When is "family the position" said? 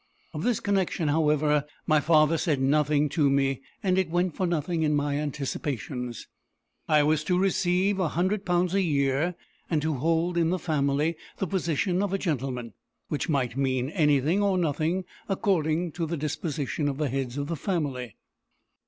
10.57-12.01